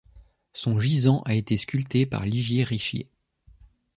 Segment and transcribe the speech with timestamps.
[0.53, 3.07] Son gisant a été sculpté par Ligier Richier.